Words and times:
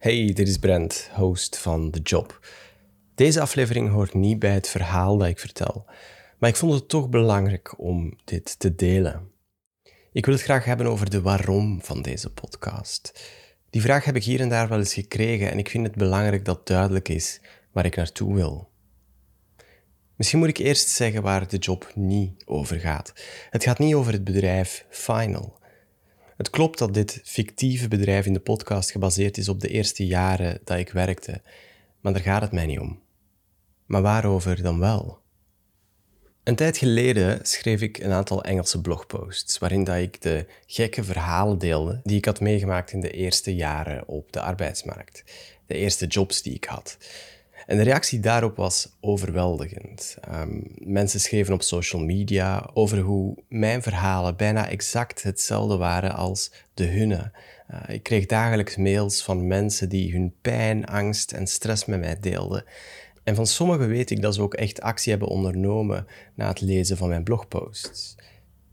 Hey, 0.00 0.32
dit 0.32 0.48
is 0.48 0.58
Brent, 0.58 1.10
host 1.12 1.58
van 1.58 1.90
The 1.90 1.98
Job. 1.98 2.46
Deze 3.14 3.40
aflevering 3.40 3.90
hoort 3.90 4.14
niet 4.14 4.38
bij 4.38 4.54
het 4.54 4.68
verhaal 4.68 5.16
dat 5.16 5.28
ik 5.28 5.38
vertel, 5.38 5.84
maar 6.38 6.50
ik 6.50 6.56
vond 6.56 6.72
het 6.72 6.88
toch 6.88 7.08
belangrijk 7.08 7.78
om 7.78 8.18
dit 8.24 8.58
te 8.58 8.74
delen. 8.74 9.30
Ik 10.12 10.24
wil 10.24 10.34
het 10.34 10.42
graag 10.42 10.64
hebben 10.64 10.86
over 10.86 11.10
de 11.10 11.20
waarom 11.20 11.82
van 11.82 12.02
deze 12.02 12.32
podcast. 12.32 13.28
Die 13.70 13.80
vraag 13.80 14.04
heb 14.04 14.16
ik 14.16 14.24
hier 14.24 14.40
en 14.40 14.48
daar 14.48 14.68
wel 14.68 14.78
eens 14.78 14.94
gekregen 14.94 15.50
en 15.50 15.58
ik 15.58 15.68
vind 15.68 15.86
het 15.86 15.96
belangrijk 15.96 16.44
dat 16.44 16.66
duidelijk 16.66 17.08
is 17.08 17.40
waar 17.72 17.84
ik 17.84 17.96
naartoe 17.96 18.34
wil. 18.34 18.70
Misschien 20.16 20.38
moet 20.38 20.48
ik 20.48 20.58
eerst 20.58 20.88
zeggen 20.88 21.22
waar 21.22 21.48
de 21.48 21.58
job 21.58 21.92
niet 21.94 22.42
over 22.44 22.80
gaat. 22.80 23.12
Het 23.50 23.62
gaat 23.62 23.78
niet 23.78 23.94
over 23.94 24.12
het 24.12 24.24
bedrijf 24.24 24.86
Final. 24.88 25.59
Het 26.40 26.50
klopt 26.50 26.78
dat 26.78 26.94
dit 26.94 27.20
fictieve 27.24 27.88
bedrijf 27.88 28.26
in 28.26 28.32
de 28.32 28.40
podcast 28.40 28.90
gebaseerd 28.90 29.38
is 29.38 29.48
op 29.48 29.60
de 29.60 29.68
eerste 29.68 30.06
jaren 30.06 30.60
dat 30.64 30.78
ik 30.78 30.90
werkte, 30.90 31.42
maar 32.00 32.12
daar 32.12 32.22
gaat 32.22 32.42
het 32.42 32.52
mij 32.52 32.66
niet 32.66 32.78
om. 32.78 33.00
Maar 33.86 34.02
waarover 34.02 34.62
dan 34.62 34.78
wel? 34.78 35.18
Een 36.44 36.54
tijd 36.54 36.76
geleden 36.76 37.38
schreef 37.42 37.80
ik 37.80 37.98
een 37.98 38.12
aantal 38.12 38.44
Engelse 38.44 38.80
blogposts 38.80 39.58
waarin 39.58 39.84
dat 39.84 39.96
ik 39.96 40.22
de 40.22 40.46
gekke 40.66 41.04
verhalen 41.04 41.58
deelde 41.58 42.00
die 42.04 42.16
ik 42.16 42.24
had 42.24 42.40
meegemaakt 42.40 42.92
in 42.92 43.00
de 43.00 43.10
eerste 43.10 43.54
jaren 43.54 44.08
op 44.08 44.32
de 44.32 44.40
arbeidsmarkt. 44.40 45.24
De 45.66 45.74
eerste 45.74 46.06
jobs 46.06 46.42
die 46.42 46.54
ik 46.54 46.64
had. 46.64 46.96
En 47.66 47.76
de 47.76 47.82
reactie 47.82 48.20
daarop 48.20 48.56
was 48.56 48.96
overweldigend. 49.00 50.16
Um, 50.32 50.62
mensen 50.78 51.20
schreven 51.20 51.54
op 51.54 51.62
social 51.62 52.02
media 52.02 52.70
over 52.74 52.98
hoe 52.98 53.36
mijn 53.48 53.82
verhalen 53.82 54.36
bijna 54.36 54.68
exact 54.68 55.22
hetzelfde 55.22 55.76
waren 55.76 56.14
als 56.14 56.52
de 56.74 56.86
hunne. 56.86 57.32
Uh, 57.70 57.94
ik 57.94 58.02
kreeg 58.02 58.26
dagelijks 58.26 58.76
mails 58.76 59.22
van 59.22 59.46
mensen 59.46 59.88
die 59.88 60.12
hun 60.12 60.34
pijn, 60.40 60.86
angst 60.86 61.32
en 61.32 61.46
stress 61.46 61.84
met 61.84 62.00
mij 62.00 62.20
deelden. 62.20 62.64
En 63.24 63.34
van 63.34 63.46
sommigen 63.46 63.88
weet 63.88 64.10
ik 64.10 64.22
dat 64.22 64.34
ze 64.34 64.42
ook 64.42 64.54
echt 64.54 64.80
actie 64.80 65.10
hebben 65.10 65.28
ondernomen 65.28 66.06
na 66.34 66.48
het 66.48 66.60
lezen 66.60 66.96
van 66.96 67.08
mijn 67.08 67.24
blogposts. 67.24 68.16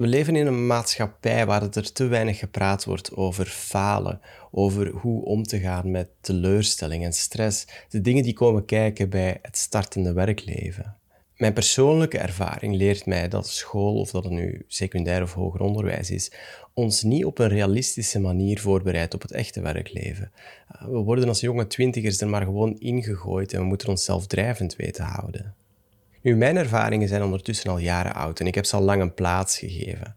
We 0.00 0.06
leven 0.06 0.36
in 0.36 0.46
een 0.46 0.66
maatschappij 0.66 1.46
waar 1.46 1.62
er 1.62 1.92
te 1.92 2.06
weinig 2.06 2.38
gepraat 2.38 2.84
wordt 2.84 3.16
over 3.16 3.46
falen, 3.46 4.20
over 4.50 4.88
hoe 4.88 5.24
om 5.24 5.42
te 5.42 5.58
gaan 5.58 5.90
met 5.90 6.08
teleurstelling 6.20 7.04
en 7.04 7.12
stress, 7.12 7.66
de 7.88 8.00
dingen 8.00 8.22
die 8.22 8.32
komen 8.32 8.64
kijken 8.64 9.10
bij 9.10 9.38
het 9.42 9.56
startende 9.56 10.12
werkleven. 10.12 10.96
Mijn 11.36 11.52
persoonlijke 11.52 12.18
ervaring 12.18 12.74
leert 12.74 13.06
mij 13.06 13.28
dat 13.28 13.48
school, 13.48 13.94
of 14.00 14.10
dat 14.10 14.24
het 14.24 14.32
nu 14.32 14.64
secundair 14.66 15.22
of 15.22 15.32
hoger 15.32 15.60
onderwijs 15.60 16.10
is, 16.10 16.32
ons 16.74 17.02
niet 17.02 17.24
op 17.24 17.38
een 17.38 17.48
realistische 17.48 18.20
manier 18.20 18.60
voorbereidt 18.60 19.14
op 19.14 19.22
het 19.22 19.32
echte 19.32 19.60
werkleven. 19.60 20.32
We 20.80 20.98
worden 20.98 21.28
als 21.28 21.40
jonge 21.40 21.66
twintigers 21.66 22.20
er 22.20 22.28
maar 22.28 22.44
gewoon 22.44 22.78
ingegooid 22.78 23.52
en 23.52 23.60
we 23.60 23.66
moeten 23.66 23.88
onszelf 23.88 24.26
drijvend 24.26 24.76
weten 24.76 25.04
houden. 25.04 25.54
Nu, 26.22 26.36
mijn 26.36 26.56
ervaringen 26.56 27.08
zijn 27.08 27.22
ondertussen 27.22 27.70
al 27.70 27.78
jaren 27.78 28.14
oud 28.14 28.40
en 28.40 28.46
ik 28.46 28.54
heb 28.54 28.64
ze 28.64 28.76
al 28.76 28.82
lang 28.82 29.02
een 29.02 29.14
plaats 29.14 29.58
gegeven. 29.58 30.16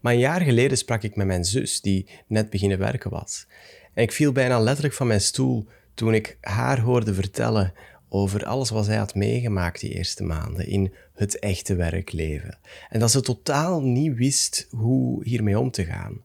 Maar 0.00 0.12
een 0.12 0.18
jaar 0.18 0.40
geleden 0.40 0.78
sprak 0.78 1.02
ik 1.02 1.16
met 1.16 1.26
mijn 1.26 1.44
zus, 1.44 1.80
die 1.80 2.08
net 2.26 2.50
beginnen 2.50 2.78
werken 2.78 3.10
was. 3.10 3.46
En 3.94 4.02
ik 4.02 4.12
viel 4.12 4.32
bijna 4.32 4.60
letterlijk 4.60 4.94
van 4.94 5.06
mijn 5.06 5.20
stoel 5.20 5.66
toen 5.94 6.14
ik 6.14 6.38
haar 6.40 6.80
hoorde 6.80 7.14
vertellen 7.14 7.72
over 8.08 8.44
alles 8.44 8.70
wat 8.70 8.84
zij 8.84 8.96
had 8.96 9.14
meegemaakt 9.14 9.80
die 9.80 9.94
eerste 9.94 10.24
maanden 10.24 10.66
in 10.66 10.94
het 11.14 11.38
echte 11.38 11.74
werkleven. 11.74 12.58
En 12.88 13.00
dat 13.00 13.10
ze 13.10 13.20
totaal 13.20 13.82
niet 13.82 14.16
wist 14.16 14.66
hoe 14.70 15.24
hiermee 15.24 15.58
om 15.58 15.70
te 15.70 15.84
gaan. 15.84 16.22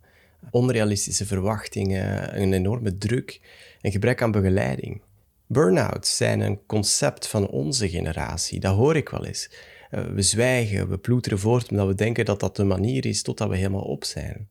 Onrealistische 0.52 1.26
verwachtingen, 1.26 2.42
een 2.42 2.54
enorme 2.54 2.98
druk, 2.98 3.42
een 3.82 3.92
gebrek 3.92 4.22
aan 4.22 4.32
begeleiding. 4.32 5.02
Burn-outs 5.48 6.18
zijn 6.18 6.40
een 6.40 6.66
concept 6.66 7.28
van 7.28 7.48
onze 7.48 7.90
generatie, 7.90 8.60
dat 8.60 8.76
hoor 8.76 8.96
ik 8.96 9.10
wel 9.10 9.26
eens. 9.26 9.50
Eh, 9.90 10.06
we 10.06 10.22
zwijgen, 10.22 10.90
we 10.90 10.98
ploeteren 10.98 11.40
voort 11.40 11.72
omdat 11.72 11.88
we 11.88 11.96
denken 11.96 12.26
dat 12.26 12.40
dat 12.40 12.56
de 12.56 12.64
manier 12.64 13.06
is 13.06 13.22
totdat 13.22 13.50
we 13.50 13.56
helemaal 13.56 13.82
op 13.82 14.04
zijn. 14.04 14.50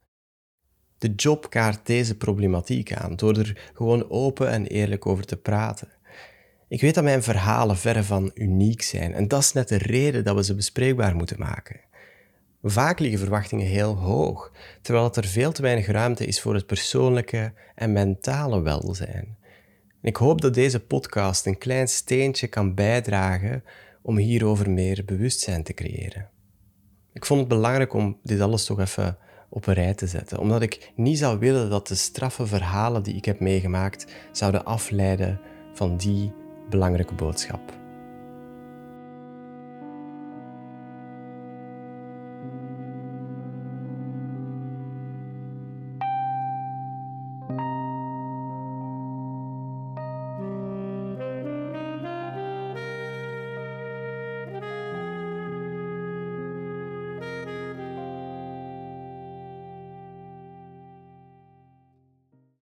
De 0.98 1.12
job 1.16 1.50
kaart 1.50 1.86
deze 1.86 2.16
problematiek 2.16 2.92
aan 2.92 3.16
door 3.16 3.38
er 3.38 3.70
gewoon 3.74 4.10
open 4.10 4.48
en 4.48 4.66
eerlijk 4.66 5.06
over 5.06 5.24
te 5.24 5.36
praten. 5.36 5.88
Ik 6.68 6.80
weet 6.80 6.94
dat 6.94 7.04
mijn 7.04 7.22
verhalen 7.22 7.76
verre 7.76 8.02
van 8.02 8.30
uniek 8.34 8.82
zijn 8.82 9.14
en 9.14 9.28
dat 9.28 9.40
is 9.40 9.52
net 9.52 9.68
de 9.68 9.78
reden 9.78 10.24
dat 10.24 10.36
we 10.36 10.44
ze 10.44 10.54
bespreekbaar 10.54 11.16
moeten 11.16 11.38
maken. 11.38 11.80
Vaak 12.62 12.98
liggen 12.98 13.18
verwachtingen 13.18 13.66
heel 13.66 13.94
hoog, 13.94 14.52
terwijl 14.82 15.14
er 15.14 15.24
veel 15.24 15.52
te 15.52 15.62
weinig 15.62 15.86
ruimte 15.86 16.26
is 16.26 16.40
voor 16.40 16.54
het 16.54 16.66
persoonlijke 16.66 17.52
en 17.74 17.92
mentale 17.92 18.60
welzijn. 18.60 19.36
Ik 20.02 20.16
hoop 20.16 20.40
dat 20.40 20.54
deze 20.54 20.80
podcast 20.80 21.46
een 21.46 21.58
klein 21.58 21.88
steentje 21.88 22.46
kan 22.46 22.74
bijdragen 22.74 23.64
om 24.02 24.16
hierover 24.16 24.70
meer 24.70 25.02
bewustzijn 25.04 25.62
te 25.62 25.74
creëren. 25.74 26.28
Ik 27.12 27.24
vond 27.24 27.40
het 27.40 27.48
belangrijk 27.48 27.92
om 27.92 28.18
dit 28.22 28.40
alles 28.40 28.64
toch 28.64 28.80
even 28.80 29.18
op 29.48 29.66
een 29.66 29.74
rij 29.74 29.94
te 29.94 30.06
zetten, 30.06 30.38
omdat 30.38 30.62
ik 30.62 30.92
niet 30.96 31.18
zou 31.18 31.38
willen 31.38 31.70
dat 31.70 31.88
de 31.88 31.94
straffe 31.94 32.46
verhalen 32.46 33.02
die 33.02 33.14
ik 33.14 33.24
heb 33.24 33.40
meegemaakt 33.40 34.06
zouden 34.32 34.64
afleiden 34.64 35.40
van 35.72 35.96
die 35.96 36.32
belangrijke 36.70 37.14
boodschap. 37.14 37.81